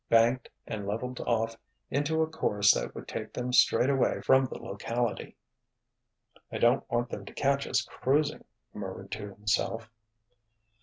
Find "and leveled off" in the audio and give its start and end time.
0.65-1.55